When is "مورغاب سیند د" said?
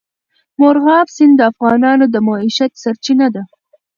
0.59-1.41